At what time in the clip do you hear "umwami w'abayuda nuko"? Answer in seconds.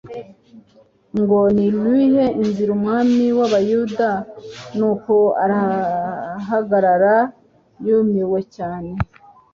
2.77-5.13